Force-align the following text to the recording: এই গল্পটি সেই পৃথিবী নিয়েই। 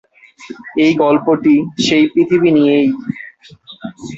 এই 0.83 0.91
গল্পটি 1.03 1.55
সেই 1.85 2.03
পৃথিবী 2.13 2.49
নিয়েই। 2.57 2.87